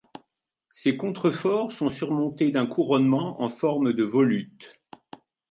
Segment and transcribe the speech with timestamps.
[0.71, 4.81] Ces contreforts sont surmontés d'un couronnement en forme de volute.